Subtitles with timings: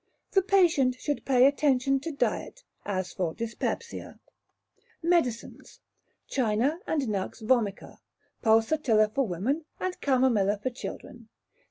[0.31, 4.19] The patient should pay attention to diet, as for dyspepsia.
[5.03, 5.79] Medicines.
[6.27, 7.99] China and Nux vomica;
[8.41, 11.29] Pulsatilla for women, and Chamomilla for children.